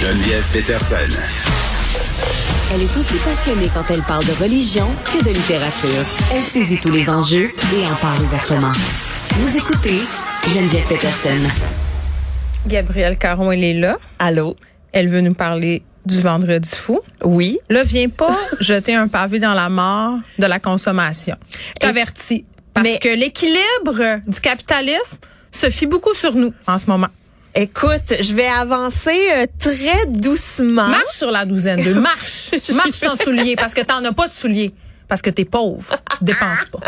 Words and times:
Geneviève 0.00 0.44
Peterson. 0.52 0.96
Elle 2.74 2.82
est 2.82 2.96
aussi 2.96 3.14
passionnée 3.24 3.70
quand 3.72 3.84
elle 3.90 4.02
parle 4.02 4.24
de 4.24 4.32
religion 4.42 4.86
que 5.04 5.24
de 5.24 5.30
littérature. 5.30 6.04
Elle 6.34 6.42
saisit 6.42 6.78
tous 6.78 6.90
les 6.90 7.08
enjeux 7.08 7.50
et 7.74 7.84
en 7.86 7.94
parle 7.96 8.20
ouvertement. 8.22 8.72
Vous 9.38 9.56
écoutez 9.56 10.00
Geneviève 10.52 10.86
Peterson. 10.86 11.38
Gabrielle 12.66 13.16
Caron, 13.16 13.52
elle 13.52 13.64
est 13.64 13.74
là. 13.74 13.96
Allô? 14.18 14.56
Elle 14.92 15.08
veut 15.08 15.20
nous 15.22 15.34
parler 15.34 15.82
du 16.04 16.20
vendredi 16.20 16.70
fou. 16.74 17.00
Oui. 17.24 17.58
Là, 17.70 17.82
viens 17.82 18.08
pas 18.08 18.36
jeter 18.60 18.94
un 18.94 19.08
pavé 19.08 19.38
dans 19.38 19.54
la 19.54 19.68
mort 19.68 20.18
de 20.38 20.46
la 20.46 20.58
consommation. 20.58 21.36
T'avertis. 21.80 22.44
Parce 22.74 22.86
Mais- 22.86 22.98
que 22.98 23.08
l'équilibre 23.08 24.20
du 24.26 24.40
capitalisme 24.40 25.18
se 25.50 25.70
fie 25.70 25.86
beaucoup 25.86 26.14
sur 26.14 26.34
nous 26.34 26.52
en 26.66 26.78
ce 26.78 26.86
moment. 26.86 27.08
Écoute, 27.58 28.12
je 28.20 28.34
vais 28.34 28.46
avancer 28.46 29.18
euh, 29.34 29.46
très 29.58 30.04
doucement. 30.08 30.86
Marche 30.86 31.16
sur 31.16 31.30
la 31.30 31.46
douzaine 31.46 31.82
de 31.82 31.94
marche. 31.94 32.50
marche 32.74 32.90
sans 32.90 33.16
souliers 33.16 33.56
parce 33.56 33.72
que 33.72 33.80
t'en 33.80 34.04
as 34.04 34.12
pas 34.12 34.28
de 34.28 34.32
souliers. 34.32 34.74
Parce 35.08 35.22
que 35.22 35.30
t'es 35.30 35.46
pauvre. 35.46 35.96
Tu 36.18 36.24
dépenses 36.24 36.66
pas. 36.70 36.80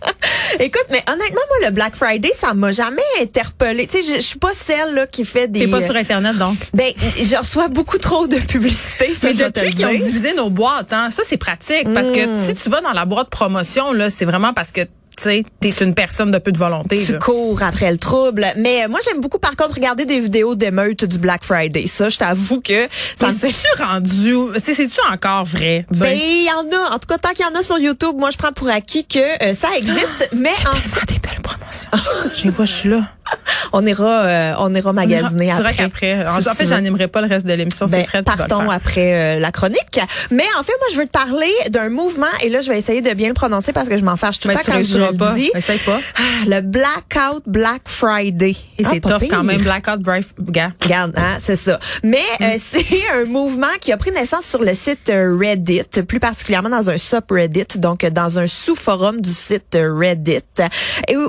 Écoute, 0.60 0.86
mais 0.90 1.02
honnêtement, 1.06 1.40
moi, 1.48 1.68
le 1.68 1.70
Black 1.70 1.96
Friday, 1.96 2.30
ça 2.34 2.54
m'a 2.54 2.72
jamais 2.72 3.02
interpellé. 3.20 3.86
Tu 3.86 4.02
sais, 4.02 4.14
je, 4.14 4.20
suis 4.22 4.38
pas 4.38 4.54
celle 4.54 4.94
là 4.94 5.06
qui 5.06 5.26
fait 5.26 5.48
des. 5.48 5.60
T'es 5.60 5.70
pas 5.70 5.82
euh, 5.82 5.86
sur 5.86 5.96
Internet, 5.96 6.38
donc? 6.38 6.56
Ben, 6.72 6.92
je 6.96 7.36
reçois 7.36 7.68
beaucoup 7.68 7.98
trop 7.98 8.26
de 8.26 8.38
publicité. 8.38 9.12
Ça, 9.12 9.28
Mais 9.28 9.34
je 9.34 9.44
te 9.44 9.60
depuis 9.60 9.74
qu'ils 9.74 9.84
ont 9.84 9.92
divisé 9.92 10.32
nos 10.32 10.48
boîtes, 10.48 10.94
hein, 10.94 11.10
ça 11.10 11.24
c'est 11.26 11.36
pratique 11.36 11.92
parce 11.92 12.10
que 12.10 12.38
si 12.38 12.54
tu 12.54 12.70
vas 12.70 12.80
dans 12.80 12.92
la 12.92 13.04
boîte 13.04 13.28
promotion 13.28 13.92
là, 13.92 14.08
c'est 14.08 14.24
vraiment 14.24 14.54
parce 14.54 14.72
que 14.72 14.82
tu 15.16 15.22
sais, 15.24 15.44
t'es 15.60 15.70
une 15.70 15.94
personne 15.94 16.30
de 16.30 16.38
peu 16.38 16.52
de 16.52 16.58
volonté. 16.58 17.02
Tu 17.02 17.12
là. 17.12 17.18
cours 17.18 17.62
après 17.62 17.90
le 17.90 17.98
trouble. 17.98 18.46
Mais 18.58 18.84
euh, 18.84 18.88
moi, 18.88 19.00
j'aime 19.04 19.20
beaucoup, 19.20 19.38
par 19.38 19.56
contre, 19.56 19.74
regarder 19.74 20.04
des 20.04 20.20
vidéos 20.20 20.54
d'émeutes 20.54 21.04
du 21.04 21.18
Black 21.18 21.42
Friday. 21.42 21.86
Ça, 21.86 22.08
je 22.08 22.18
t'avoue 22.18 22.60
que 22.60 22.86
ça 23.18 23.28
me 23.28 23.32
fait... 23.32 23.82
rendu, 23.82 24.34
c'est-tu 24.62 25.00
encore 25.10 25.44
vrai? 25.44 25.86
sais? 25.90 26.00
Ben, 26.00 26.18
il 26.18 26.44
y 26.44 26.50
en 26.52 26.70
a. 26.76 26.94
En 26.94 26.98
tout 26.98 27.08
cas, 27.08 27.18
tant 27.18 27.30
qu'il 27.30 27.46
y 27.46 27.48
en 27.48 27.58
a 27.58 27.62
sur 27.62 27.78
YouTube, 27.78 28.16
moi, 28.18 28.30
je 28.30 28.36
prends 28.36 28.52
pour 28.52 28.68
acquis 28.68 29.06
que 29.06 29.18
euh, 29.18 29.54
ça 29.54 29.68
existe. 29.78 30.30
mais 30.36 30.50
en 30.50 31.06
des 31.06 31.18
belles 31.18 31.42
promotions. 31.42 31.90
Je 32.36 32.50
vois, 32.50 32.64
je 32.64 32.72
suis 32.72 32.88
là. 32.88 33.15
On 33.72 33.84
ira, 33.86 34.24
euh, 34.24 34.52
on 34.58 34.74
ira 34.74 34.92
magasiner 34.92 35.50
après. 35.52 35.82
après. 35.84 36.28
En, 36.28 36.40
si 36.40 36.48
en 36.48 36.54
fait, 36.54 36.66
j'animerai 36.66 37.08
pas 37.08 37.20
le 37.20 37.28
reste 37.28 37.46
de 37.46 37.52
l'émission. 37.52 37.86
Ben, 37.86 38.04
c'est 38.10 38.22
partons 38.24 38.70
après 38.70 39.36
euh, 39.36 39.40
la 39.40 39.50
chronique. 39.52 40.00
Mais 40.30 40.44
en 40.58 40.62
fait, 40.62 40.72
moi, 40.78 40.88
je 40.92 40.96
veux 40.98 41.06
te 41.06 41.10
parler 41.10 41.50
d'un 41.70 41.88
mouvement, 41.88 42.26
et 42.42 42.48
là, 42.48 42.60
je 42.60 42.70
vais 42.70 42.78
essayer 42.78 43.00
de 43.00 43.12
bien 43.14 43.28
le 43.28 43.34
prononcer 43.34 43.72
parce 43.72 43.88
que 43.88 43.96
je 43.96 44.04
m'en 44.04 44.16
fâche 44.16 44.38
tout 44.38 44.48
le 44.48 44.54
Mais 44.54 44.60
temps 44.62 44.72
quand 44.72 44.82
je 44.82 44.98
le 44.98 45.16
pas. 45.16 45.32
dis. 45.32 45.50
Essaye 45.54 45.78
pas. 45.78 45.98
Ah, 46.16 46.20
le 46.48 46.60
Blackout 46.60 47.42
Black 47.46 47.82
Friday. 47.86 48.56
Et 48.78 48.84
Ah, 48.84 48.88
c'est 48.92 49.00
tough 49.00 49.12
quand 49.12 49.18
pire. 49.18 49.42
même. 49.44 49.62
Blackout, 49.62 50.00
gars. 50.50 50.70
Regarde, 50.82 51.12
hein, 51.16 51.36
c'est 51.42 51.56
ça. 51.56 51.78
Mais 52.02 52.18
euh, 52.40 52.46
Mm. 52.56 52.58
c'est 52.60 52.86
un 53.14 53.24
mouvement 53.26 53.66
qui 53.80 53.92
a 53.92 53.96
pris 53.96 54.10
naissance 54.12 54.44
sur 54.46 54.62
le 54.62 54.74
site 54.74 55.10
euh, 55.10 55.36
Reddit, 55.38 55.82
plus 56.08 56.20
particulièrement 56.20 56.68
dans 56.70 56.90
un 56.90 56.98
subreddit, 56.98 57.66
donc 57.78 58.04
euh, 58.04 58.10
dans 58.10 58.38
un 58.38 58.46
sous-forum 58.46 59.20
du 59.20 59.30
site 59.30 59.74
euh, 59.74 59.94
Reddit, 59.94 60.40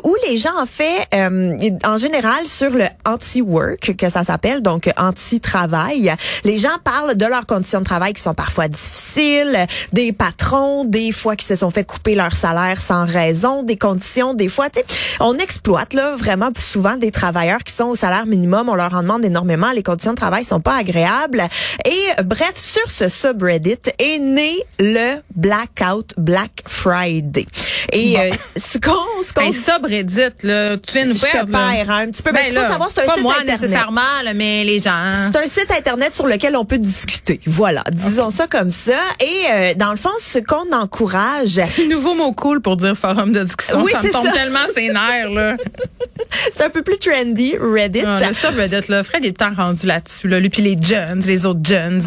où, 0.04 0.16
les 0.30 0.38
gens 0.38 0.58
en 0.61 0.66
fait, 0.66 1.08
euh, 1.14 1.56
en 1.88 1.95
général 1.95 2.45
sur 2.45 2.71
le 2.71 2.83
anti-work 3.05 3.95
que 3.95 4.09
ça 4.09 4.25
s'appelle, 4.25 4.61
donc 4.61 4.91
anti-travail, 4.97 6.13
les 6.43 6.57
gens 6.57 6.77
parlent 6.83 7.16
de 7.16 7.25
leurs 7.25 7.45
conditions 7.45 7.80
de 7.80 7.85
travail 7.85 8.11
qui 8.11 8.21
sont 8.21 8.33
parfois 8.33 8.67
difficiles, 8.67 9.57
des 9.93 10.11
patrons, 10.11 10.83
des 10.83 11.13
fois 11.13 11.38
qui 11.38 11.45
se 11.45 11.55
sont 11.55 11.71
fait 11.71 11.85
couper 11.85 12.13
leur 12.13 12.35
salaire 12.35 12.81
sans 12.81 13.05
raison, 13.05 13.63
des 13.63 13.77
conditions, 13.77 14.33
des 14.33 14.49
fois, 14.49 14.69
tu 14.69 14.81
sais, 14.81 14.85
on 15.21 15.38
exploite 15.38 15.93
là 15.93 16.17
vraiment 16.17 16.49
souvent 16.58 16.97
des 16.97 17.11
travailleurs 17.11 17.63
qui 17.63 17.73
sont 17.73 17.85
au 17.85 17.95
salaire 17.95 18.25
minimum, 18.25 18.67
on 18.67 18.75
leur 18.75 18.93
en 18.93 19.02
demande 19.02 19.23
énormément, 19.23 19.71
les 19.71 19.83
conditions 19.83 20.11
de 20.11 20.17
travail 20.17 20.43
sont 20.43 20.59
pas 20.59 20.75
agréables. 20.75 21.43
Et 21.85 22.21
bref, 22.23 22.53
sur 22.55 22.91
ce 22.91 23.08
subreddit 23.08 23.77
est 23.97 24.19
né 24.19 24.58
le 24.77 25.21
Blackout 25.33 26.13
Black 26.17 26.64
Friday. 26.65 27.45
Et 27.93 28.20
euh, 28.20 28.31
ce 28.58 28.77
qu'on 28.77 29.23
ce 29.23 29.31
qu'on 29.31 29.42
Hey, 29.42 29.53
subreddit, 29.53 30.43
là, 30.43 30.77
tu 30.77 30.92
viens 30.92 31.05
nous 31.05 31.17
perdre. 31.17 31.77
Hein, 31.88 32.08
un 32.08 32.11
petit 32.11 32.23
peu, 32.23 32.32
mais 32.32 32.43
Ben 32.52 32.54
il 32.54 32.60
faut 32.60 32.71
savoir 32.71 32.89
c'est 32.93 33.02
un 33.04 33.05
pas 33.05 33.14
site 33.15 33.23
moi 33.23 33.33
internet. 33.33 33.61
nécessairement, 33.61 34.02
là, 34.23 34.33
mais 34.33 34.64
les 34.64 34.80
gens. 34.80 35.11
C'est 35.14 35.36
un 35.38 35.48
site 35.48 35.71
internet 35.77 36.14
sur 36.14 36.27
lequel 36.27 36.55
on 36.55 36.65
peut 36.65 36.77
discuter. 36.77 37.39
Voilà, 37.45 37.83
disons 37.92 38.30
ça 38.30 38.48
comme 38.48 38.70
ça. 38.70 38.93
Et 39.20 39.43
euh, 39.52 39.73
dans 39.76 39.92
le 39.92 39.98
fond, 39.98 40.10
ce 40.20 40.39
qu'on 40.39 40.71
encourage, 40.73 41.60
Nouveau 41.89 42.15
mot 42.15 42.32
cool 42.33 42.61
pour 42.61 42.77
dire 42.77 42.95
forum 42.95 43.32
de 43.33 43.43
discussion. 43.43 43.82
Oui, 43.83 43.92
ça 43.92 43.99
me 43.99 44.04
c'est 44.08 44.11
tombe 44.11 44.26
ça. 44.26 44.32
tellement 44.32 44.60
ses 44.73 44.88
nerfs, 44.88 45.30
là. 45.32 45.55
c'est 46.52 46.64
un 46.64 46.70
peu 46.70 46.82
plus 46.82 46.98
trendy, 46.98 47.55
Reddit. 47.60 48.02
Ah, 48.05 48.20
le 48.27 48.33
subreddit, 48.33 48.89
là. 48.89 49.04
Fred 49.04 49.23
est 49.26 49.38
temps 49.38 49.54
rendu 49.55 49.86
là-dessus, 49.86 50.27
là. 50.27 50.39
Lui, 50.39 50.49
puis 50.49 50.61
les 50.61 50.77
jeunes, 50.82 51.20
les 51.21 51.45
autres 51.45 51.59
jeunes. 51.64 52.02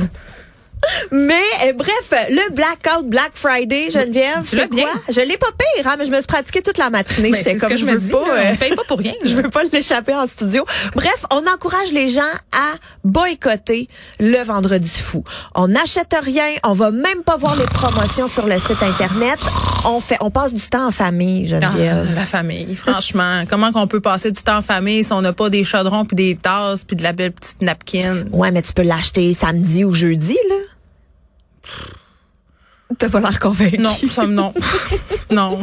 Mais 1.12 1.34
euh, 1.66 1.72
bref, 1.74 2.12
le 2.30 2.52
Blackout 2.54 3.08
Black 3.08 3.32
Friday, 3.34 3.90
Geneviève, 3.90 4.42
c'est 4.44 4.68
quoi? 4.68 4.90
Je 5.08 5.20
l'ai 5.20 5.36
pas 5.36 5.48
pire, 5.58 5.86
hein, 5.86 5.96
mais 5.98 6.06
je 6.06 6.10
me 6.10 6.16
suis 6.16 6.26
pratiquée 6.26 6.62
toute 6.62 6.78
la 6.78 6.90
matinée. 6.90 7.30
Ben, 7.30 7.36
J'étais 7.36 7.56
comme 7.56 7.74
je 7.76 7.84
veux 7.84 7.98
dis. 7.98 8.10
pas. 8.10 8.18
euh, 8.18 8.50
On 8.52 8.56
paye 8.56 8.74
pas 8.74 8.82
pour 8.88 8.98
rien. 8.98 9.14
Je 9.24 9.34
veux 9.36 9.48
pas 9.50 9.62
l'échapper 9.72 10.14
en 10.14 10.26
studio. 10.26 10.64
Bref, 10.94 11.24
on 11.30 11.42
encourage 11.52 11.92
les 11.92 12.08
gens 12.08 12.20
à 12.52 12.74
boycotter 13.04 13.88
le 14.18 14.42
vendredi 14.42 14.90
fou. 14.90 15.22
On 15.54 15.68
n'achète 15.68 16.14
rien, 16.22 16.46
on 16.64 16.72
va 16.72 16.90
même 16.90 17.22
pas 17.24 17.36
voir 17.36 17.56
les 17.56 17.66
promotions 17.66 18.28
sur 18.28 18.46
le 18.46 18.58
site 18.58 18.82
internet. 18.82 19.38
On 19.86 20.00
fait, 20.00 20.16
on 20.20 20.30
passe 20.30 20.54
du 20.54 20.66
temps 20.68 20.86
en 20.88 20.90
famille, 20.90 21.44
Ah, 21.52 21.60
Geneviève. 21.60 22.14
la 22.14 22.26
famille, 22.26 22.74
franchement. 22.76 23.44
Comment 23.48 23.72
qu'on 23.72 23.86
peut 23.86 24.00
passer 24.00 24.30
du 24.30 24.42
temps 24.42 24.58
en 24.58 24.62
famille 24.62 25.04
si 25.04 25.12
on 25.12 25.22
n'a 25.22 25.32
pas 25.32 25.50
des 25.50 25.64
chaudrons 25.64 26.04
puis 26.04 26.16
des 26.16 26.36
tasses 26.36 26.84
puis 26.84 26.96
de 26.96 27.02
la 27.02 27.12
belle 27.12 27.32
petite 27.32 27.62
napkin? 27.62 28.24
Ouais, 28.32 28.50
mais 28.50 28.62
tu 28.62 28.72
peux 28.72 28.82
l'acheter 28.82 29.32
samedi 29.32 29.84
ou 29.84 29.92
jeudi, 29.94 30.36
là. 30.48 30.54
T'as 32.98 33.08
pas 33.08 33.20
l'air 33.20 33.38
convaincu. 33.38 33.78
Non, 33.78 33.94
ça 34.10 34.26
non. 34.26 34.52
non, 35.30 35.62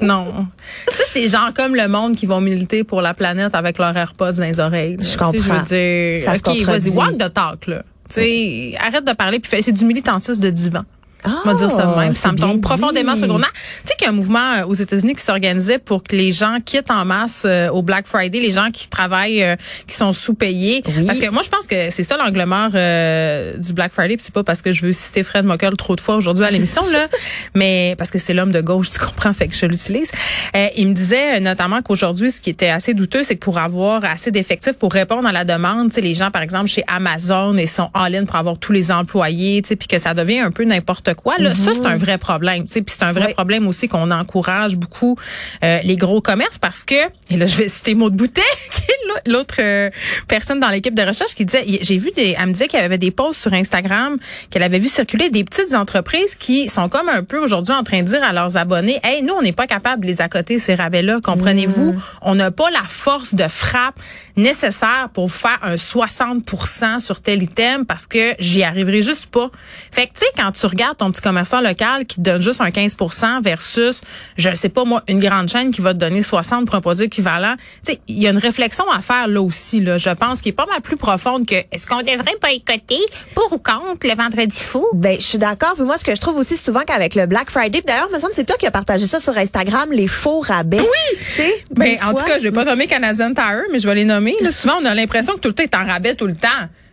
non. 0.00 0.46
Ça, 0.92 1.02
c'est 1.10 1.28
genre 1.28 1.52
comme 1.54 1.74
le 1.74 1.88
monde 1.88 2.14
qui 2.16 2.26
vont 2.26 2.40
militer 2.40 2.84
pour 2.84 3.02
la 3.02 3.14
planète 3.14 3.54
avec 3.54 3.78
leurs 3.78 3.96
AirPods 3.96 4.32
dans 4.34 4.44
les 4.44 4.60
oreilles. 4.60 4.96
là. 4.96 5.02
Je 5.02 5.04
Tu 5.04 5.10
sais, 5.10 5.18
comprends. 5.18 5.32
Je 5.40 5.48
veux 5.52 6.18
dire, 6.18 6.22
Ça 6.22 6.34
OK, 6.36 6.60
vas-y, 6.62 6.90
walk 6.90 7.18
the 7.18 7.32
talk, 7.32 7.66
là. 7.66 7.82
Tu 8.08 8.14
sais, 8.14 8.74
arrête 8.78 9.04
de 9.04 9.12
parler 9.12 9.38
puis 9.40 9.50
fais, 9.50 9.60
c'est 9.60 9.72
du 9.72 9.84
militantisme 9.84 10.40
de 10.40 10.50
divan. 10.50 10.84
On 11.24 11.48
va 11.48 11.54
dire 11.54 11.70
ça 11.70 11.86
de 11.86 11.98
même. 11.98 12.14
Ça 12.14 12.28
c'est 12.28 12.32
me 12.32 12.38
tombe 12.38 12.60
profondément 12.60 13.16
sur 13.16 13.26
le. 13.26 13.34
Tu 13.34 13.48
sais 13.84 13.94
qu'il 13.96 14.06
y 14.06 14.06
a 14.06 14.12
un 14.12 14.14
mouvement 14.14 14.52
euh, 14.52 14.64
aux 14.66 14.74
États-Unis 14.74 15.14
qui 15.14 15.22
s'organisait 15.22 15.78
pour 15.78 16.02
que 16.02 16.14
les 16.14 16.32
gens 16.32 16.58
quittent 16.64 16.90
en 16.90 17.04
masse 17.04 17.42
euh, 17.44 17.68
au 17.70 17.82
Black 17.82 18.06
Friday, 18.06 18.40
les 18.40 18.52
gens 18.52 18.70
qui 18.72 18.88
travaillent, 18.88 19.42
euh, 19.42 19.56
qui 19.86 19.96
sont 19.96 20.12
sous-payés. 20.12 20.82
Oui. 20.86 21.06
Parce 21.06 21.18
que 21.18 21.30
moi, 21.30 21.42
je 21.42 21.48
pense 21.48 21.66
que 21.66 21.90
c'est 21.90 22.04
ça 22.04 22.16
l'angle 22.16 22.44
mort 22.44 22.70
euh, 22.74 23.56
du 23.56 23.72
Black 23.72 23.92
Friday. 23.92 24.16
Puis 24.16 24.24
c'est 24.24 24.34
pas 24.34 24.44
parce 24.44 24.62
que 24.62 24.72
je 24.72 24.86
veux 24.86 24.92
citer 24.92 25.22
Fred 25.22 25.44
Mockel 25.44 25.74
trop 25.76 25.96
de 25.96 26.00
fois 26.00 26.16
aujourd'hui 26.16 26.44
à 26.44 26.50
l'émission, 26.50 26.82
là, 26.90 27.06
mais 27.54 27.94
parce 27.98 28.10
que 28.10 28.18
c'est 28.18 28.34
l'homme 28.34 28.52
de 28.52 28.60
gauche, 28.60 28.90
tu 28.90 28.98
comprends, 28.98 29.32
fait 29.32 29.48
que 29.48 29.54
je 29.54 29.66
l'utilise. 29.66 30.10
Euh, 30.56 30.68
il 30.76 30.88
me 30.88 30.92
disait 30.92 31.36
euh, 31.36 31.40
notamment 31.40 31.82
qu'aujourd'hui, 31.82 32.30
ce 32.30 32.40
qui 32.40 32.50
était 32.50 32.68
assez 32.68 32.94
douteux, 32.94 33.24
c'est 33.24 33.34
que 33.36 33.44
pour 33.44 33.58
avoir 33.58 34.04
assez 34.04 34.30
d'effectifs 34.30 34.78
pour 34.78 34.92
répondre 34.92 35.26
à 35.28 35.32
la 35.32 35.44
demande, 35.44 35.88
tu 35.88 35.96
sais, 35.96 36.00
les 36.00 36.14
gens, 36.14 36.30
par 36.30 36.42
exemple, 36.42 36.68
chez 36.68 36.84
Amazon, 36.86 37.56
ils 37.56 37.68
sont 37.68 37.90
all-in 37.94 38.24
pour 38.24 38.36
avoir 38.36 38.58
tous 38.58 38.72
les 38.72 38.90
employés, 38.90 39.62
tu 39.62 39.68
sais, 39.68 39.76
puis 39.76 39.88
que 39.88 39.98
ça 39.98 40.14
devient 40.14 40.40
un 40.40 40.50
peu 40.50 40.64
n'importe 40.64 41.07
quoi. 41.14 41.36
Là, 41.38 41.54
ça, 41.54 41.72
c'est 41.74 41.86
un 41.86 41.96
vrai 41.96 42.18
problème. 42.18 42.64
Tu 42.66 42.74
sais, 42.74 42.82
puis 42.82 42.94
c'est 42.98 43.04
un 43.04 43.12
vrai 43.12 43.26
Oui. 43.28 43.34
problème 43.34 43.66
aussi 43.68 43.88
qu'on 43.88 44.10
encourage 44.10 44.76
beaucoup 44.76 45.16
euh, 45.64 45.78
les 45.82 45.96
gros 45.96 46.20
commerces 46.20 46.58
parce 46.58 46.84
que, 46.84 46.94
et 47.30 47.36
là, 47.36 47.46
je 47.46 47.56
vais 47.56 47.68
citer 47.68 47.94
Maud 47.94 48.14
Boutet, 48.14 48.42
qui 48.70 48.82
est 48.82 49.30
l'autre 49.30 49.56
euh, 49.60 49.90
personne 50.28 50.60
dans 50.60 50.68
l'équipe 50.70 50.94
de 50.94 51.02
recherche 51.02 51.34
qui 51.34 51.44
disait, 51.44 51.64
j'ai 51.80 51.96
vu 51.98 52.10
des, 52.14 52.36
elle 52.38 52.46
me 52.46 52.52
disait 52.52 52.68
qu'elle 52.68 52.84
avait 52.84 52.98
des 52.98 53.10
posts 53.10 53.40
sur 53.42 53.52
Instagram, 53.52 54.18
qu'elle 54.50 54.62
avait 54.62 54.78
vu 54.78 54.88
circuler 54.88 55.30
des 55.30 55.44
petites 55.44 55.74
entreprises 55.74 56.34
qui 56.34 56.68
sont 56.68 56.88
comme 56.88 57.08
un 57.08 57.22
peu 57.22 57.38
aujourd'hui 57.38 57.74
en 57.74 57.82
train 57.82 58.02
de 58.02 58.06
dire 58.08 58.22
à 58.22 58.32
leurs 58.32 58.56
abonnés, 58.56 58.98
hey, 59.02 59.22
nous, 59.22 59.34
on 59.34 59.42
n'est 59.42 59.52
pas 59.52 59.66
capable 59.66 60.02
de 60.02 60.06
les 60.06 60.20
accoter 60.20 60.58
ces 60.58 60.74
rabais-là, 60.74 61.20
comprenez-vous? 61.22 61.94
On 62.22 62.34
n'a 62.34 62.50
pas 62.50 62.70
la 62.70 62.82
force 62.86 63.34
de 63.34 63.46
frappe 63.48 63.98
nécessaire 64.36 65.08
pour 65.12 65.32
faire 65.32 65.58
un 65.62 65.74
60% 65.74 67.00
sur 67.00 67.20
tel 67.20 67.42
item 67.42 67.86
parce 67.86 68.06
que 68.06 68.34
j'y 68.38 68.62
arriverai 68.62 69.02
juste 69.02 69.26
pas. 69.26 69.50
Fait 69.90 70.06
que, 70.06 70.12
tu 70.14 70.20
sais, 70.20 70.26
quand 70.36 70.52
tu 70.52 70.66
regardes 70.66 70.97
ton 70.98 71.10
petit 71.10 71.22
commerçant 71.22 71.60
local 71.60 72.06
qui 72.06 72.16
te 72.16 72.20
donne 72.20 72.42
juste 72.42 72.60
un 72.60 72.68
15% 72.68 73.42
versus, 73.42 74.00
je 74.36 74.54
sais 74.54 74.68
pas 74.68 74.84
moi, 74.84 75.02
une 75.08 75.20
grande 75.20 75.48
chaîne 75.48 75.70
qui 75.70 75.80
va 75.80 75.94
te 75.94 75.98
donner 75.98 76.22
60 76.22 76.66
pour 76.66 76.74
un 76.74 76.80
produit 76.80 77.06
équivalent, 77.06 77.54
tu 77.84 77.92
sais, 77.92 78.00
il 78.08 78.18
y 78.22 78.26
a 78.26 78.30
une 78.30 78.38
réflexion 78.38 78.84
à 78.90 79.00
faire 79.00 79.28
là 79.28 79.40
aussi, 79.40 79.80
là, 79.80 79.98
je 79.98 80.10
pense, 80.10 80.40
qui 80.40 80.50
est 80.50 80.52
pas 80.52 80.66
mal 80.66 80.80
plus 80.80 80.96
profonde 80.96 81.46
que 81.46 81.54
est-ce 81.54 81.86
qu'on 81.86 82.00
devrait 82.00 82.36
boycotter 82.40 83.00
pour 83.34 83.52
ou 83.52 83.58
contre 83.58 84.06
le 84.06 84.14
vendredi 84.14 84.58
fou? 84.58 84.86
Ben, 84.94 85.16
je 85.18 85.24
suis 85.24 85.38
d'accord. 85.38 85.74
Puis 85.74 85.84
moi, 85.84 85.96
ce 85.96 86.04
que 86.04 86.14
je 86.14 86.20
trouve 86.20 86.36
aussi 86.36 86.56
souvent 86.56 86.82
qu'avec 86.82 87.14
le 87.14 87.26
Black 87.26 87.50
Friday, 87.50 87.82
d'ailleurs, 87.86 88.08
il 88.10 88.14
me 88.14 88.20
semble 88.20 88.30
que 88.30 88.36
c'est 88.36 88.46
toi 88.46 88.56
qui 88.58 88.66
as 88.66 88.70
partagé 88.70 89.06
ça 89.06 89.20
sur 89.20 89.36
Instagram, 89.36 89.90
les 89.92 90.08
faux 90.08 90.40
rabais. 90.40 90.80
Oui! 90.80 91.18
Tu 91.34 91.42
sais, 91.42 91.64
Ben, 91.74 91.96
en 92.04 92.14
tout 92.14 92.24
cas, 92.24 92.38
je 92.38 92.44
vais 92.44 92.52
pas 92.52 92.64
nommer 92.64 92.86
Canadian 92.86 93.32
Tire, 93.34 93.64
mais 93.72 93.78
je 93.78 93.88
vais 93.88 93.94
les 93.94 94.04
nommer. 94.04 94.36
Là, 94.40 94.50
souvent, 94.52 94.74
on 94.80 94.84
a 94.84 94.94
l'impression 94.94 95.34
que 95.34 95.40
tout 95.40 95.48
le 95.48 95.54
temps 95.54 95.62
est 95.62 95.74
en 95.74 95.86
rabais 95.86 96.14
tout 96.14 96.26
le 96.26 96.34
temps. 96.34 96.48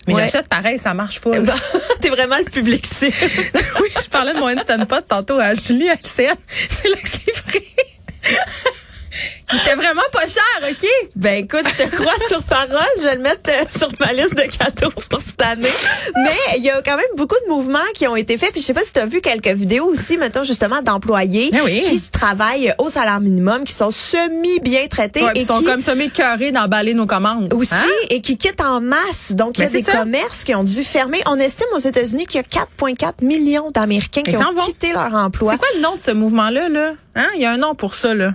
Mais 0.08 0.14
Ouais. 0.14 0.22
j'achète 0.26 0.48
pareil, 0.48 0.78
ça 0.78 0.94
marche 0.94 1.20
full. 1.20 1.40
Ben, 1.42 1.54
T'es 2.02 2.10
vraiment 2.10 2.38
le 2.38 2.46
public 2.46 2.86
cible. 2.86 3.14
oui, 3.82 3.90
je 4.04 4.10
parlais 4.10 4.34
de 4.34 4.40
mon 4.40 4.48
Instant 4.48 4.86
Pot 4.86 5.04
tantôt 5.08 5.40
à 5.40 5.54
Julie 5.56 5.90
à 5.90 5.94
LCN. 5.96 6.36
C'est 6.70 6.90
là 6.90 6.96
que 6.98 7.08
je 7.08 7.18
l'ai 7.26 7.34
pris. 7.34 7.66
Il 9.54 9.60
était 9.60 9.76
vraiment 9.76 10.02
pas 10.12 10.28
cher, 10.28 10.44
OK? 10.70 10.86
Ben 11.16 11.44
écoute, 11.46 11.64
je 11.66 11.84
te 11.84 11.90
crois 11.96 12.14
sur 12.28 12.44
parole. 12.44 12.70
Je 13.00 13.04
vais 13.04 13.16
le 13.16 13.22
mettre 13.22 13.50
euh, 13.50 13.64
sur 13.78 13.90
ma 14.00 14.12
liste 14.14 14.36
de 14.36 14.42
cadeaux 14.44 14.92
pour 15.10 15.22
cette 15.22 15.42
année. 15.42 15.70
Mais 16.16 16.58
il 16.58 16.64
y 16.64 16.70
a 16.70 16.82
quand 16.82 16.98
même 16.98 17.06
beaucoup 17.16 17.36
de 17.46 17.50
mouvements 17.50 17.80
qui 17.94 18.08
ont 18.08 18.16
été 18.16 18.38
faits. 18.38 18.52
Puis 18.52 18.62
je 18.62 18.66
sais 18.66 18.74
pas 18.74 18.84
si 18.84 18.92
tu 18.94 19.00
as 19.00 19.06
vu 19.06 19.22
quelques 19.22 19.48
vidéos 19.48 19.86
aussi, 19.86 20.18
mettons 20.18 20.44
justement, 20.44 20.82
d'employés 20.82 21.52
oui. 21.64 21.82
qui 21.84 22.00
se 22.00 22.10
travaillent 22.12 22.74
au 22.80 22.90
salaire 22.90 23.20
minimum, 23.22 23.64
qui 23.64 23.74
sont 23.74 23.92
semi-bien 23.92 24.88
traités 24.88 25.24
Ouais, 25.24 25.32
et 25.36 25.40
ils 25.42 25.46
sont 25.46 25.60
qui 25.60 25.66
comme 25.66 25.82
semi-cœurés 25.82 26.52
d'emballer 26.52 26.94
nos 26.94 27.06
commandes. 27.06 27.54
aussi 27.54 27.74
Hein? 27.74 27.84
et 28.10 28.22
qui 28.22 28.38
quittent 28.38 28.62
en 28.62 28.82
masse. 28.82 29.32
Donc 29.32 29.58
il 29.58 29.62
y 29.62 29.68
a 29.68 29.70
Ben, 29.70 29.78
des 29.78 29.84
ça. 29.84 29.98
commerces 30.00 30.44
qui 30.44 30.56
ont 30.56 30.64
dû 30.64 30.84
fermer. 30.84 31.22
On 31.28 31.38
estime 31.40 31.68
aux 31.76 31.80
États-Unis 31.80 32.26
qu'il 32.26 32.42
y 32.42 32.44
a 32.44 32.64
4,4 32.88 33.24
millions 33.24 33.72
d'Américains 33.72 34.22
qui 34.24 34.32
Ils 34.32 34.38
s'en 34.38 34.50
ont 34.50 34.54
vont. 34.54 34.62
quitté 34.66 34.92
leur 34.94 35.14
emploi. 35.14 35.52
C'est 35.54 35.58
quoi 35.60 35.68
le 35.76 35.82
nom 35.82 35.96
de 35.96 36.02
ce 36.02 36.12
mouvement-là, 36.12 36.70
là? 36.70 36.94
Hein? 37.16 37.28
Il 37.36 37.42
y 37.42 37.46
a 37.46 37.52
un 37.52 37.58
nom 37.58 37.76
pour 37.76 37.96
ça, 37.96 38.14
là. 38.14 38.34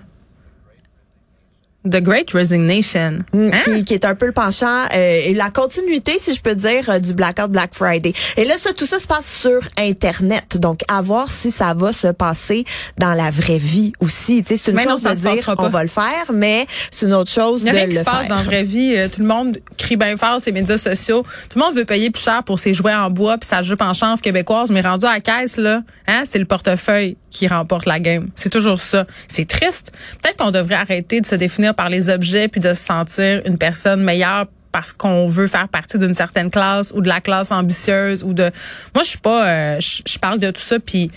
The 1.89 2.03
Great 2.03 2.31
Resignation. 2.33 3.21
Mm, 3.33 3.51
Hein? 3.53 3.59
qui, 3.65 3.85
qui 3.85 3.95
est 3.95 4.05
un 4.05 4.15
peu 4.15 4.27
le 4.27 4.33
penchant 4.33 4.85
euh, 4.95 5.21
et 5.25 5.33
la 5.35 5.51
continuité, 5.51 6.19
si 6.19 6.35
je 6.35 6.41
peux 6.43 6.55
dire, 6.55 6.89
euh, 6.91 6.99
du 6.99 7.15
Blackout 7.15 7.51
Black 7.51 7.71
Friday. 7.75 8.13
Et 8.37 8.45
là, 8.45 8.55
ça, 8.59 8.73
tout 8.75 8.85
ça 8.87 8.99
se 9.01 9.07
passe 9.07 9.25
sur 9.27 9.61
Internet. 9.79 10.59
Donc, 10.59 10.81
à 10.89 11.01
voir 11.01 11.31
si 11.31 11.51
ça 11.51 11.73
va 11.75 11.93
se 11.95 12.09
passer 12.09 12.65
dans 12.99 13.15
la 13.15 13.31
vraie 13.31 13.59
vie 13.59 13.93
aussi. 14.01 14.43
Tu 14.43 14.57
sais, 14.57 14.63
c'est 14.63 14.71
une 14.73 14.77
Mais 14.77 14.85
non, 14.85 14.91
chose 14.93 15.03
ça 15.03 15.15
de 15.15 15.21
dire 15.21 15.45
pas. 15.47 15.55
on 15.59 15.69
va 15.69 15.83
le 15.83 15.89
faire, 15.89 16.31
mais 16.35 16.67
c'est 16.91 17.07
une 17.07 17.15
autre 17.15 17.31
chose 17.31 17.63
Il 17.63 17.67
de 17.67 17.71
a 17.71 17.73
rien 17.73 17.87
le 17.87 17.93
qui 17.93 17.97
se 17.99 18.05
passe 18.05 18.19
faire. 18.21 18.29
dans 18.29 18.37
la 18.37 18.43
vraie 18.43 18.63
vie. 18.63 18.95
Euh, 18.97 19.09
Tout 19.09 19.21
le 19.23 19.27
monde 19.27 19.59
crie 19.79 19.97
bien 19.97 20.17
fort 20.19 20.41
ses 20.41 20.53
médias 20.53 20.77
sociaux. 20.79 21.23
Tout 21.49 21.59
le 21.59 21.65
monde 21.65 21.75
veut 21.75 21.87
payer 21.87 22.11
plus 22.11 22.23
cher 22.23 22.43
pour 22.45 22.59
ses 22.59 22.75
jouets 22.75 22.95
en 22.95 23.11
bois 23.11 23.39
puis 23.39 23.49
sa 23.49 23.63
jupe 23.63 23.81
en 23.81 23.95
chanvre 23.95 24.21
québécoise, 24.21 24.71
mais 24.71 24.83
rendu 24.83 25.07
à 25.07 25.15
la 25.15 25.21
caisse, 25.21 25.57
là, 25.57 25.83
hein, 26.07 26.25
c'est 26.29 26.39
le 26.39 26.45
portefeuille 26.45 27.17
qui 27.31 27.47
remporte 27.49 27.87
la 27.87 28.01
game. 28.01 28.29
C'est 28.35 28.51
toujours 28.51 28.81
ça. 28.81 29.07
C'est 29.29 29.49
triste. 29.49 29.93
Peut-être 30.23 30.37
qu'on 30.37 30.51
devrait 30.51 30.75
arrêter 30.75 31.21
de 31.21 31.27
se 31.27 31.35
définir 31.35 31.75
par 31.75 31.89
les 31.89 32.11
objets 32.11 32.49
puis 32.49 32.61
de 32.61 32.75
se 32.75 32.83
sentir 32.83 33.43
une 33.47 33.59
personne 33.59 34.03
meilleure 34.03 34.47
parce 34.73 34.93
qu'on 34.93 35.27
veut 35.27 35.47
faire 35.47 35.69
partie 35.69 35.99
d'une 35.99 36.15
certaine 36.15 36.51
classe 36.51 36.93
ou 36.95 37.01
de 37.01 37.09
la 37.09 37.21
classe 37.21 37.51
ambitieuse 37.51 38.23
ou 38.23 38.35
de 38.35 38.51
moi 38.95 39.03
je 39.03 39.09
suis 39.09 39.19
pas 39.19 39.49
euh, 39.49 39.81
je 39.81 40.19
parle 40.19 40.39
de 40.39 40.51
tout 40.51 40.63
ça 40.63 40.79
puis 40.79 41.11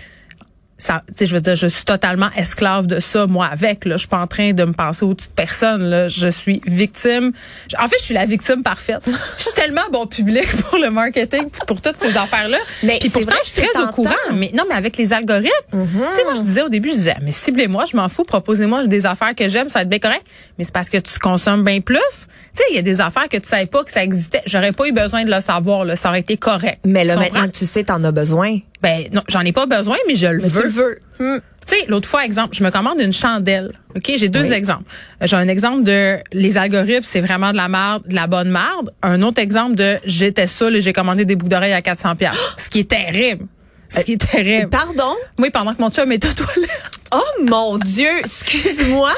ça, 0.84 1.02
tu 1.08 1.14
sais, 1.16 1.26
je 1.26 1.34
veux 1.34 1.40
dire, 1.40 1.56
je 1.56 1.68
suis 1.68 1.86
totalement 1.86 2.30
esclave 2.36 2.88
de 2.88 3.00
ça, 3.00 3.26
moi, 3.26 3.46
avec, 3.46 3.86
là. 3.86 3.96
Je 3.96 4.00
suis 4.00 4.08
pas 4.10 4.20
en 4.20 4.28
train 4.28 4.52
de 4.52 4.66
me 4.66 4.74
penser 4.74 5.06
aux 5.06 5.14
petites 5.14 5.34
personnes, 5.34 5.86
là. 5.86 6.10
Je 6.10 6.28
suis 6.28 6.62
victime. 6.68 7.32
En 7.80 7.88
fait, 7.88 7.96
je 8.00 8.04
suis 8.04 8.14
la 8.14 8.26
victime 8.26 8.64
parfaite. 8.64 9.02
Je 9.38 9.44
suis 9.44 9.54
tellement 9.54 9.84
bon 9.94 10.08
public 10.08 10.46
pour 10.70 10.80
le 10.80 10.90
marketing, 10.90 11.50
pour 11.68 11.80
toutes 11.80 12.00
ces 12.00 12.18
affaires-là. 12.18 12.58
Mais 12.84 12.98
Puis 13.00 13.10
pourtant, 13.10 13.28
vrai 13.28 13.40
je 13.46 13.52
suis 13.52 13.62
très 13.62 13.82
au 13.82 13.88
courant. 13.88 14.14
Mais 14.34 14.52
non, 14.54 14.66
mais 14.68 14.76
avec 14.76 14.98
les 14.98 15.14
algorithmes. 15.14 15.52
Tu 15.72 16.16
sais, 16.18 16.24
moi, 16.26 16.34
je 16.36 16.42
disais 16.42 16.62
au 16.64 16.70
début, 16.70 16.90
je 16.90 16.96
disais, 16.96 17.16
mais 17.22 17.32
ciblez-moi, 17.32 17.86
je 17.90 17.96
m'en 17.96 18.10
fous, 18.10 18.24
proposez-moi 18.24 18.86
des 18.88 19.06
affaires 19.06 19.36
que 19.36 19.48
j'aime, 19.48 19.70
ça 19.70 19.80
va 19.80 19.84
être 19.84 19.90
bien 19.90 20.00
correct. 20.00 20.26
Mais 20.58 20.66
c'est 20.66 20.74
parce 20.74 20.90
que 20.90 20.98
tu 20.98 21.18
consommes 21.18 21.64
bien 21.64 21.80
plus. 21.80 21.98
Tu 22.10 22.28
sais, 22.56 22.64
il 22.72 22.76
y 22.76 22.80
a 22.80 22.82
des 22.82 23.00
affaires 23.00 23.30
que 23.30 23.38
tu 23.38 23.48
savais 23.48 23.68
pas 23.68 23.84
que 23.84 23.92
ça 23.92 24.04
existait. 24.04 24.42
J'aurais 24.46 24.74
pas 24.74 24.86
eu 24.88 24.92
besoin 24.92 25.24
de 25.24 25.32
le 25.34 25.40
savoir, 25.40 25.86
là. 25.86 25.96
Ça 25.96 26.10
aurait 26.10 26.20
été 26.20 26.36
correct. 26.36 26.80
Mais 26.84 27.06
là, 27.06 27.16
maintenant 27.16 27.48
que 27.48 27.58
tu 27.58 27.66
sais, 27.66 27.86
t'en 27.86 28.04
as 28.04 28.12
besoin. 28.12 28.60
Ben, 28.84 29.06
non, 29.14 29.24
j'en 29.30 29.42
ai 29.42 29.52
pas 29.54 29.66
besoin, 29.66 29.96
mais 30.08 30.16
je 30.16 30.28
le 30.28 30.38
Mais 30.42 30.48
veux. 30.48 30.62
tu 30.62 30.68
le 30.68 30.74
veux. 30.74 31.00
Hmm. 31.20 31.40
Tu 31.66 31.76
sais, 31.78 31.86
l'autre 31.88 32.10
fois, 32.10 32.26
exemple, 32.26 32.54
je 32.54 32.62
me 32.64 32.70
commande 32.70 33.00
une 33.00 33.14
chandelle. 33.14 33.72
OK? 33.96 34.12
J'ai 34.18 34.28
deux 34.28 34.50
Oui. 34.50 34.54
exemples. 34.54 34.84
Euh, 35.22 35.26
J'ai 35.28 35.38
un 35.38 35.48
exemple 35.48 35.84
de 35.84 36.18
les 36.34 36.58
algorithmes, 36.58 37.04
c'est 37.04 37.22
vraiment 37.22 37.52
de 37.54 37.58
la 37.58 37.70
merde, 37.70 38.04
de 38.06 38.14
la 38.16 38.28
bonne 38.28 38.52
merde. 38.52 38.92
Un 39.02 39.22
autre 39.22 39.42
exemple 39.42 39.76
de 39.76 39.98
j'étais 40.06 40.48
seule 40.48 40.76
et 40.76 40.82
j'ai 40.82 40.92
commandé 40.92 41.24
des 41.24 41.38
boucles 41.38 41.52
d'oreilles 41.52 41.72
à 41.72 41.82
400 41.82 42.18
pièces. 42.18 42.36
Ce 42.58 42.70
qui 42.70 42.80
est 42.80 42.90
terrible. 42.90 43.46
Ce 43.88 44.02
qui 44.02 44.14
est 44.14 44.18
terrible. 44.30 44.70
Pardon? 44.70 45.16
Oui, 45.38 45.50
pendant 45.52 45.74
que 45.74 45.82
mon 45.82 45.90
chum 45.90 46.12
est 46.12 46.26
aux 46.26 46.34
toilettes. 46.34 47.00
Oh 47.14 47.44
mon 47.44 47.78
Dieu, 47.78 48.10
excuse-moi. 48.20 49.12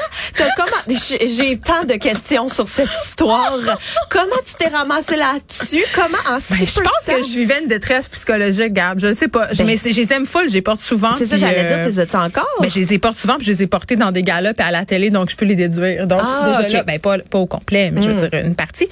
Comment 0.56 0.98
j'ai 1.36 1.56
tant 1.58 1.84
de 1.84 1.94
questions 1.94 2.48
sur 2.48 2.68
cette 2.68 2.90
histoire. 3.06 3.52
Comment 4.10 4.36
tu 4.44 4.54
t'es 4.58 4.68
ramassé 4.68 5.16
là-dessus? 5.16 5.82
Comment 5.94 6.18
en 6.36 6.40
si 6.40 6.52
Ben, 6.52 6.66
je 6.66 6.80
pense 6.80 7.04
temps? 7.06 7.14
que 7.14 7.22
je 7.22 7.38
vivais 7.38 7.60
une 7.62 7.68
détresse 7.68 8.08
psychologique, 8.08 8.72
Gab. 8.72 8.98
Je 8.98 9.12
sais 9.12 9.28
pas. 9.28 9.48
Je, 9.52 9.58
Ben- 9.58 9.66
mais 9.66 9.76
je 9.76 9.98
les 10.00 10.12
aime 10.12 10.26
full, 10.26 10.48
je 10.48 10.54
les 10.54 10.62
porte 10.62 10.80
souvent. 10.80 11.12
C'est 11.12 11.26
ça, 11.26 11.36
j'allais 11.36 11.64
euh, 11.70 11.88
dire, 11.88 12.04
as 12.12 12.24
encore? 12.24 12.46
Ben, 12.60 12.70
je 12.70 12.80
les 12.80 12.92
ai 12.94 12.98
portés 12.98 13.20
souvent, 13.20 13.36
puis 13.36 13.46
je 13.46 13.52
les 13.52 13.62
ai 13.62 13.66
portés 13.66 13.96
dans 13.96 14.12
des 14.12 14.22
galas 14.22 14.52
puis 14.52 14.66
à 14.66 14.70
la 14.70 14.84
télé, 14.84 15.10
donc 15.10 15.30
je 15.30 15.36
peux 15.36 15.44
les 15.46 15.54
déduire. 15.54 16.06
Donc 16.06 16.20
Ah, 16.22 16.48
déjà 16.48 16.66
ok. 16.66 16.72
là, 16.72 16.82
ben 16.82 16.98
pas 16.98 17.18
pas 17.18 17.38
au 17.38 17.46
complet, 17.46 17.90
mais 17.90 18.02
je 18.02 18.10
veux 18.10 18.14
dire 18.28 18.28
une 18.44 18.54
partie. 18.54 18.88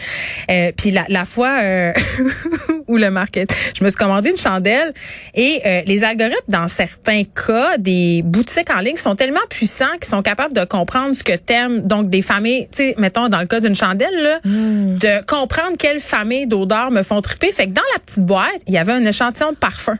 Euh, 0.50 0.72
puis 0.76 0.90
la, 0.90 1.04
la 1.08 1.24
fois 1.24 1.58
euh, 1.62 1.92
où 2.88 2.96
le 2.96 3.10
market, 3.10 3.52
je 3.78 3.84
me 3.84 3.88
suis 3.90 3.98
commandé 3.98 4.30
une 4.30 4.36
chandelle 4.38 4.92
et 5.34 5.60
euh, 5.66 5.82
les 5.86 6.04
algorithmes 6.04 6.34
dans 6.48 6.68
certains 6.68 7.24
cas 7.24 7.76
des 7.78 8.22
boutiques 8.24 8.70
en 8.70 8.80
ligne 8.80 8.93
sont 9.02 9.16
tellement 9.16 9.40
puissants 9.48 9.92
qu'ils 9.94 10.10
sont 10.10 10.22
capables 10.22 10.54
de 10.54 10.64
comprendre 10.64 11.14
ce 11.14 11.24
que 11.24 11.36
t'aimes. 11.36 11.86
Donc 11.86 12.08
des 12.08 12.22
familles, 12.22 12.68
tu 12.72 12.78
sais, 12.78 12.94
mettons 12.98 13.28
dans 13.28 13.40
le 13.40 13.46
cas 13.46 13.60
d'une 13.60 13.74
chandelle 13.74 14.22
là, 14.22 14.40
de 14.44 15.24
comprendre 15.26 15.76
quelles 15.78 16.00
familles 16.00 16.46
d'odeurs 16.46 16.90
me 16.90 17.02
font 17.02 17.20
triper. 17.20 17.52
Fait 17.52 17.66
que 17.66 17.72
dans 17.72 17.82
la 17.94 18.00
petite 18.00 18.24
boîte, 18.24 18.60
il 18.66 18.74
y 18.74 18.78
avait 18.78 18.92
un 18.92 19.04
échantillon 19.04 19.52
de 19.52 19.56
parfum. 19.56 19.98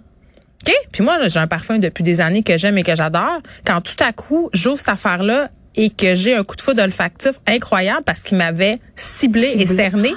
OK? 0.67 0.75
Puis 0.93 1.03
moi, 1.03 1.29
j'ai 1.29 1.41
un 1.41 1.47
parfum 1.47 1.79
depuis 1.79 2.05
des 2.05 2.21
années 2.21 2.43
que 2.43 2.57
j'aime 2.57 2.79
et 2.79 2.83
que 2.83 2.95
j'adore. 2.95 3.41
Quand 3.67 3.81
tout 3.81 4.03
à 4.03 4.13
coup, 4.13 4.49
j'ouvre 4.53 4.79
cette 4.79 4.89
affaire-là 4.89 5.51
et 5.77 5.91
que 5.91 6.15
j'ai 6.15 6.35
un 6.35 6.45
coup 6.45 6.57
de 6.57 6.63
foudre 6.63 6.83
olfactif 6.83 7.33
incroyable 7.47 8.03
parce 8.05 8.21
qu'il 8.21 8.39
m'avait 8.39 8.79
ciblé, 8.97 9.57
et 9.59 9.67
cerné, 9.67 10.13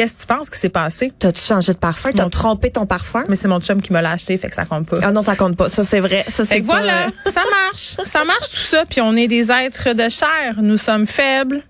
qu'est-ce 0.00 0.14
que 0.14 0.20
tu 0.20 0.26
penses 0.26 0.48
qui 0.48 0.58
s'est 0.58 0.70
passé? 0.70 1.12
T'as-tu 1.18 1.42
changé 1.42 1.74
de 1.74 1.78
parfum? 1.78 2.10
T'as 2.16 2.30
trompé 2.30 2.70
ton 2.70 2.86
parfum? 2.86 3.22
Mais 3.28 3.36
c'est 3.36 3.48
mon 3.48 3.60
chum 3.60 3.82
qui 3.82 3.92
me 3.92 4.00
l'a 4.00 4.12
acheté, 4.12 4.38
fait 4.38 4.48
que 4.48 4.54
ça 4.54 4.64
compte 4.64 4.88
pas. 4.88 4.98
Ah 5.02 5.12
non, 5.12 5.22
ça 5.22 5.36
compte 5.36 5.56
pas. 5.56 5.68
Ça, 5.68 5.84
c'est 5.84 6.00
vrai. 6.00 6.24
Ça, 6.26 6.46
Fait 6.46 6.54
c'est 6.54 6.60
voilà, 6.62 7.08
euh, 7.08 7.30
ça 7.30 7.42
marche. 7.42 7.96
Ça 8.10 8.24
marche 8.24 8.48
tout 8.48 8.56
ça, 8.56 8.84
puis 8.88 9.00
on 9.00 9.14
est 9.14 9.28
des 9.28 9.52
êtres 9.52 9.92
de 9.92 10.08
chair. 10.08 10.56
Nous 10.62 10.78
sommes 10.78 11.06
faibles. 11.06 11.62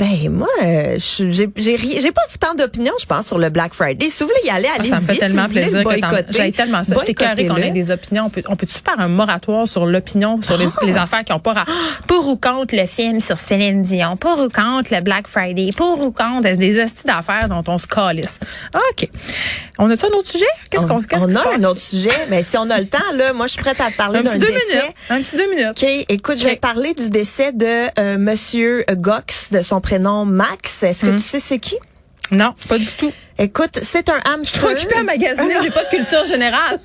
Ben, 0.00 0.30
moi, 0.30 0.48
euh, 0.62 0.98
je- 0.98 1.30
j'ai 1.30 2.12
pas 2.12 2.22
tant 2.40 2.54
d'opinion, 2.54 2.92
je 2.98 3.04
pense, 3.04 3.26
sur 3.26 3.38
le 3.38 3.50
Black 3.50 3.74
Friday. 3.74 4.08
Si 4.08 4.22
vous 4.22 4.30
voulez 4.30 4.46
y 4.46 4.50
aller, 4.50 4.66
Ah, 4.70 4.76
allez-y. 4.78 4.90
ça 4.90 5.00
me 5.00 5.06
fait 5.06 5.12
Si 5.14 5.18
tellement 5.20 5.46
voulez 5.46 5.60
plaisir 5.60 5.82
j'aille 6.30 6.52
tellement 6.52 6.82
ça. 6.84 6.94
J'étais 6.98 7.12
carré 7.12 7.46
qu'on 7.46 7.56
ait 7.56 7.70
des 7.70 7.90
opinions. 7.90 8.24
On 8.26 8.30
peut, 8.30 8.42
on 8.48 8.56
peut-tu 8.56 8.76
faire 8.82 8.98
un 8.98 9.08
moratoire 9.08 9.68
sur 9.68 9.84
l'opinion, 9.84 10.40
sur 10.40 10.56
les, 10.56 10.66
Ah! 10.68 10.86
les 10.86 10.96
affaires 10.96 11.22
qui 11.22 11.34
ont 11.34 11.38
pas 11.38 11.64
pour 12.06 12.26
ou 12.28 12.36
contre 12.36 12.74
le 12.74 12.86
film 12.86 13.20
sur 13.20 13.38
Céline 13.38 13.82
Dion, 13.82 14.16
pour 14.16 14.38
ou 14.38 14.48
contre 14.48 14.94
le 14.94 15.02
Black 15.02 15.28
Friday, 15.28 15.68
pour 15.76 16.00
ou 16.00 16.12
contre 16.12 16.50
des 16.56 16.82
hosties 16.82 17.04
d'affaires 17.04 17.48
dont 17.50 17.62
on 17.68 17.76
se 17.76 17.86
calisse? 17.86 18.40
OK. 18.74 19.06
On 19.78 19.90
a-tu 19.90 20.06
un 20.06 20.16
autre 20.16 20.28
sujet? 20.28 20.44
Qu'est-ce 20.70 20.86
qu'on, 20.86 21.02
qu'est-ce 21.02 21.22
On 21.24 21.36
a 21.36 21.56
un 21.58 21.64
autre 21.64 21.80
sujet, 21.80 22.10
mais 22.30 22.42
si 22.42 22.56
on 22.56 22.68
a 22.70 22.78
le 22.78 22.86
temps, 22.86 22.98
là, 23.16 23.32
moi, 23.34 23.46
je 23.46 23.52
suis 23.52 23.62
prête 23.62 23.80
à 23.82 23.90
te 23.90 23.96
parler 23.96 24.20
Un 24.20 24.22
d'un 24.22 24.38
décès. 24.38 24.52
minutes. 24.52 24.94
Un 25.10 25.20
petit 25.20 25.36
deux 25.36 25.48
minutes. 25.50 25.66
OK, 25.70 25.86
écoute, 26.08 26.38
je 26.38 26.44
vais 26.44 26.56
parler 26.56 26.94
du 26.94 27.10
décès 27.10 27.52
de 27.52 27.66
euh, 27.98 28.16
Monsieur 28.18 28.84
Gox, 28.92 29.48
de 29.52 29.60
son 29.62 29.80
prénom 29.90 30.24
Max. 30.24 30.84
Est-ce 30.84 31.04
Hmm. 31.04 31.10
que 31.10 31.16
tu 31.16 31.22
sais 31.22 31.40
c'est 31.40 31.58
qui? 31.58 31.76
Non, 32.30 32.54
pas 32.68 32.78
du 32.78 32.86
tout. 32.86 33.12
Écoute, 33.42 33.78
c'est 33.80 34.08
un 34.10 34.20
Je 34.26 34.30
hamster. 34.32 34.60
suis 34.62 34.72
occupée 34.86 34.98
à 34.98 35.02
magasiner, 35.02 35.54
j'ai 35.62 35.70
pas 35.70 35.82
de 35.84 35.88
culture 35.96 36.24
générale. 36.26 36.78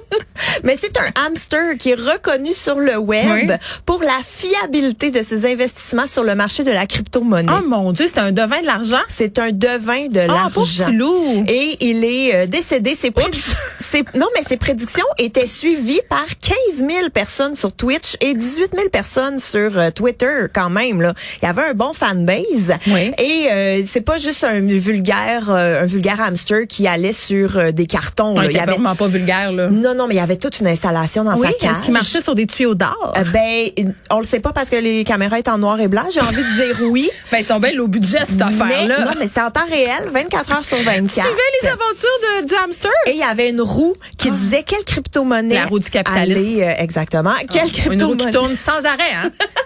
Mais 0.64 0.78
c'est 0.80 0.96
un 0.96 1.26
hamster 1.26 1.76
qui 1.78 1.90
est 1.90 1.94
reconnu 1.94 2.52
sur 2.54 2.76
le 2.78 2.96
web 2.96 3.26
Oui. 3.50 3.54
pour 3.84 4.02
la 4.02 4.18
fiabilité 4.24 5.10
de 5.10 5.22
ses 5.22 5.44
investissements 5.50 6.06
sur 6.06 6.24
le 6.24 6.34
marché 6.34 6.62
de 6.64 6.70
la 6.70 6.86
crypto-monnaie. 6.86 7.52
oh 7.52 7.66
mon 7.68 7.92
Dieu, 7.92 8.06
c'était 8.06 8.20
un 8.20 8.32
devin 8.32 8.60
de 8.62 8.66
l'argent? 8.66 9.00
C'est 9.08 9.38
un 9.38 9.50
devin 9.52 10.06
de 10.06 10.26
pauvre 10.52 10.66
l'argent. 10.78 10.92
loup. 10.92 11.44
Et 11.46 11.76
il 11.80 12.04
est 12.04 12.34
euh, 12.34 12.46
décédé. 12.46 12.94
Ses 12.98 13.12
ses- 13.80 14.04
non, 14.14 14.26
mais 14.34 14.42
ses 14.48 14.56
prédictions 14.56 15.04
étaient 15.18 15.46
suivies 15.46 16.00
par 16.08 16.24
15 16.40 16.56
000 16.88 17.10
personnes 17.10 17.54
sur 17.54 17.72
Twitch 17.72 18.16
et 18.20 18.34
18 18.34 18.70
000 18.74 18.88
personnes 18.90 19.38
sur 19.38 19.76
euh, 19.78 19.90
Twitter 19.90 20.46
quand 20.54 20.70
même. 20.70 21.02
Là. 21.02 21.12
Il 21.42 21.44
y 21.44 21.48
avait 21.48 21.64
un 21.70 21.74
bon 21.74 21.92
fanbase. 21.92 22.72
Oui. 22.86 23.12
Et 23.18 23.48
euh, 23.50 23.82
c'est 23.84 24.00
pas 24.00 24.18
juste 24.18 24.44
un 24.44 24.60
vulgaire, 24.60 25.50
euh, 25.50 25.82
un 25.82 25.86
vulgaire 25.86 25.97
hamster 26.06 26.66
qui 26.68 26.86
allait 26.86 27.12
sur 27.12 27.56
euh, 27.56 27.72
des 27.72 27.86
cartons. 27.86 28.34
On 28.36 28.40
là. 28.40 28.44
était 28.44 28.54
Il 28.54 28.56
y 28.56 28.60
avait... 28.60 28.72
vraiment 28.72 28.94
pas 28.94 29.06
vulgaire, 29.08 29.52
là. 29.52 29.68
Non, 29.68 29.94
non, 29.94 30.06
mais 30.06 30.14
il 30.14 30.18
y 30.18 30.20
avait 30.20 30.36
toute 30.36 30.60
une 30.60 30.66
installation 30.66 31.24
dans 31.24 31.36
Oui, 31.36 31.46
sa 31.48 31.52
cage. 31.54 31.70
est-ce 31.76 31.80
qu'il 31.82 31.92
marchait 31.92 32.20
sur 32.20 32.34
des 32.34 32.46
tuyaux 32.46 32.74
d'or? 32.74 33.12
Euh, 33.16 33.24
ben, 33.32 33.68
on 34.10 34.18
le 34.18 34.24
sait 34.24 34.40
pas 34.40 34.52
parce 34.52 34.70
que 34.70 34.76
les 34.76 35.04
caméras 35.04 35.38
étaient 35.38 35.50
en 35.50 35.58
noir 35.58 35.80
et 35.80 35.88
blanc. 35.88 36.04
J'ai 36.12 36.20
envie 36.20 36.36
de 36.36 36.54
dire 36.66 36.76
oui. 36.90 37.08
Ben, 37.32 37.38
ils 37.40 37.44
sont 37.44 37.60
bien 37.60 37.72
low 37.72 37.88
budget, 37.88 38.18
cette 38.20 38.36
mais, 38.38 38.42
affaire-là. 38.44 39.04
non, 39.04 39.10
mais 39.18 39.28
c'est 39.32 39.40
en 39.42 39.50
temps 39.50 39.66
réel, 39.68 40.08
24 40.12 40.52
heures 40.52 40.64
sur 40.64 40.78
24. 40.78 41.10
Suivez 41.26 41.42
les 41.62 41.68
aventures 41.68 42.40
de, 42.42 42.46
du 42.46 42.54
hamster? 42.54 42.90
Et 43.06 43.10
il 43.12 43.18
y 43.18 43.22
avait 43.22 43.50
une 43.50 43.60
roue 43.60 43.94
qui 44.16 44.30
disait 44.30 44.62
quelle 44.62 44.84
crypto-monnaie. 44.84 45.54
La 45.54 45.66
roue 45.66 45.78
du 45.78 45.90
capitalisme. 45.90 46.40
allait, 46.54 46.68
euh, 46.68 46.74
exactement. 46.82 47.34
Quelle 47.52 47.92
Une 47.92 48.02
roue 48.02 48.16
qui 48.16 48.30
tourne 48.30 48.54
sans 48.54 48.84
arrêt, 48.84 49.12
hein? 49.22 49.30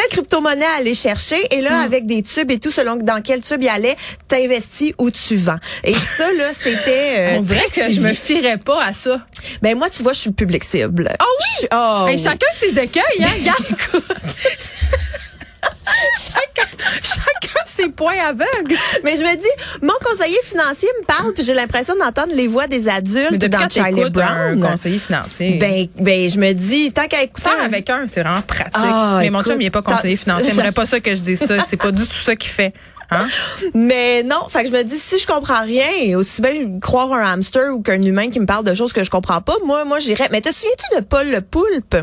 Quelle 0.00 0.08
crypto-monnaie 0.18 0.64
aller 0.78 0.94
chercher. 0.94 1.36
Et 1.54 1.60
Hmm. 1.60 1.64
là, 1.64 1.80
avec 1.80 2.06
des 2.06 2.22
tubes 2.22 2.50
et 2.50 2.58
tout, 2.58 2.70
selon 2.70 2.96
dans 2.96 3.20
quel 3.22 3.40
tube 3.40 3.62
il 3.62 3.68
allait, 3.68 3.96
t'investis 4.28 4.92
ou 4.98 5.10
tu 5.10 5.36
vends. 5.36 5.58
Et 5.84 5.94
ça, 5.94 6.32
là, 6.32 6.50
c'était. 6.54 7.14
euh, 7.18 7.34
On 7.36 7.40
dirait 7.40 7.66
que 7.74 7.90
je 7.90 8.00
me 8.00 8.12
fierais 8.14 8.58
pas 8.58 8.82
à 8.82 8.92
ça. 8.92 9.26
Ben, 9.62 9.76
moi, 9.76 9.90
tu 9.90 10.02
vois, 10.02 10.12
je 10.12 10.20
suis 10.20 10.30
le 10.30 10.34
public 10.34 10.64
cible. 10.64 11.10
Ah 11.18 11.24
oui? 11.24 11.46
Je- 11.62 11.66
oh, 11.72 12.06
Hey, 12.08 12.16
oui. 12.16 12.22
Chacun 12.22 12.46
ses 12.54 12.78
écueils, 12.78 13.02
hein? 13.22 13.28
Regarde. 13.38 13.64
Chacun, 16.18 16.68
chacun 17.02 17.60
ses 17.66 17.88
points 17.88 18.18
aveugles. 18.26 18.74
Mais 19.04 19.16
je 19.16 19.22
me 19.22 19.36
dis, 19.36 19.80
mon 19.82 19.92
conseiller 20.04 20.38
financier 20.44 20.88
me 21.00 21.06
parle, 21.06 21.32
puis 21.32 21.42
j'ai 21.44 21.54
l'impression 21.54 21.94
d'entendre 21.96 22.32
les 22.34 22.46
voix 22.46 22.66
des 22.66 22.88
adultes 22.88 23.28
Mais 23.30 23.38
depuis 23.38 23.50
dans 23.50 23.58
quand 23.58 23.72
Charlie 23.72 23.94
t'écoutes 23.96 24.16
un 24.18 24.56
Brown. 24.56 24.70
conseiller 24.72 24.98
financier? 24.98 25.58
Ben, 25.58 25.86
ben, 25.98 26.28
je 26.28 26.38
me 26.38 26.52
dis, 26.52 26.92
tant 26.92 27.06
qu'à 27.06 27.22
écouter. 27.22 27.48
Un- 27.60 27.64
avec 27.64 27.88
un, 27.90 28.06
c'est 28.06 28.22
vraiment 28.22 28.42
pratique. 28.42 28.72
Ah, 28.74 29.18
mais 29.20 29.30
mon 29.30 29.40
écoute, 29.40 29.52
chum, 29.52 29.60
il 29.60 29.64
n'est 29.64 29.70
pas 29.70 29.82
conseiller 29.82 30.16
financier. 30.16 30.50
J'aimerais 30.50 30.72
pas 30.72 30.86
ça 30.86 31.00
que 31.00 31.14
je 31.14 31.20
dise 31.20 31.40
ça. 31.40 31.56
C'est 31.68 31.76
pas 31.76 31.90
du 31.92 32.02
tout 32.06 32.14
ça 32.14 32.36
qu'il 32.36 32.50
fait. 32.50 32.72
Hein? 33.12 33.26
Mais 33.74 34.22
non, 34.22 34.48
fait 34.48 34.62
que 34.62 34.68
je 34.68 34.72
me 34.72 34.82
dis, 34.84 34.96
si 34.98 35.18
je 35.18 35.26
comprends 35.26 35.62
rien, 35.62 36.16
aussi 36.16 36.40
bien 36.42 36.78
croire 36.80 37.12
un 37.12 37.32
hamster 37.32 37.74
ou 37.74 37.82
qu'un 37.82 38.00
humain 38.02 38.30
qui 38.30 38.38
me 38.38 38.46
parle 38.46 38.64
de 38.64 38.72
choses 38.72 38.92
que 38.92 39.02
je 39.02 39.10
comprends 39.10 39.40
pas, 39.40 39.56
moi, 39.64 39.84
moi, 39.84 39.98
j'irais. 39.98 40.28
Mais 40.30 40.40
te 40.40 40.52
souviens-tu 40.52 41.00
de 41.00 41.04
Paul 41.04 41.28
le 41.28 41.40
Poulpe? 41.40 41.96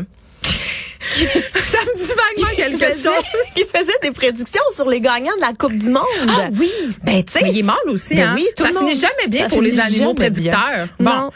ça 1.66 1.78
me 1.78 1.96
dit 1.96 2.12
vaguement 2.14 2.54
quelque 2.56 2.78
faisait, 2.86 3.08
chose. 3.08 3.22
qui 3.54 3.64
faisait 3.64 3.98
des 4.02 4.10
prédictions 4.10 4.62
sur 4.74 4.88
les 4.88 5.00
gagnants 5.00 5.34
de 5.36 5.40
la 5.40 5.52
Coupe 5.52 5.76
du 5.76 5.90
Monde. 5.90 6.04
Ah 6.28 6.48
oui. 6.58 6.70
Ben, 7.04 7.22
tu 7.24 7.32
sais. 7.32 7.40
Mais 7.42 7.50
il 7.52 7.58
est 7.60 7.62
mâle 7.62 7.76
aussi, 7.88 8.14
Ben 8.14 8.28
hein? 8.30 8.32
oui, 8.36 8.46
tout 8.56 8.64
ça 8.64 8.70
finit 8.78 8.94
jamais 8.98 9.28
bien 9.28 9.44
ça 9.44 9.48
pour 9.48 9.62
les 9.62 9.78
animaux 9.78 10.14
bien. 10.14 10.24
prédicteurs. 10.26 10.88
Bon. 10.98 11.30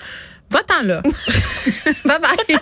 Va-t'en 0.50 0.82
là. 0.82 1.02
bye 2.04 2.18
bye. 2.20 2.56